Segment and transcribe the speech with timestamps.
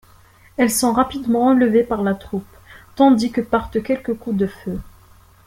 [0.57, 2.51] Elles sont rapidement enlevées par la troupe,
[2.95, 4.79] tandis que partent quelques coups de feu.